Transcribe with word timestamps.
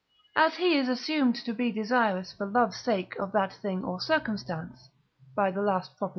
As 0.35 0.55
he 0.55 0.79
is 0.79 0.89
assumed 0.89 1.35
to 1.35 1.53
be 1.53 1.71
desirous 1.71 2.33
for 2.33 2.47
love's 2.47 2.77
sake 2.79 3.15
of 3.19 3.31
that 3.33 3.53
thing 3.53 3.83
or 3.83 4.01
circumstance 4.01 4.89
(by 5.35 5.51
the 5.51 5.61
last 5.61 5.95
Prop.) 5.95 6.09